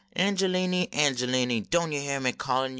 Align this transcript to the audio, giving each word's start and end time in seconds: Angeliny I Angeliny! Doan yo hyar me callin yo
Angeliny 0.15 0.89
I 0.91 0.97
Angeliny! 1.11 1.69
Doan 1.69 1.91
yo 1.91 2.01
hyar 2.01 2.19
me 2.19 2.31
callin 2.31 2.69
yo 2.69 2.69